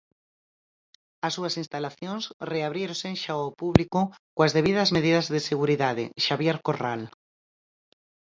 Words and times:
As 1.25 1.31
súas 1.35 1.55
instalacións 1.63 2.23
reabríronse 2.51 3.09
xa 3.21 3.33
ao 3.37 3.49
público 3.61 3.99
coas 4.35 4.53
debidas 4.57 4.89
medidas 4.97 5.25
de 5.33 5.39
seguridade, 5.49 6.03
Xabier 6.25 6.57
Corral. 6.67 7.01